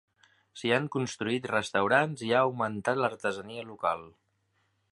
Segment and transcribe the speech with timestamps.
[0.59, 4.03] S'hi han construït restaurants i ha augmentat l'artesania local.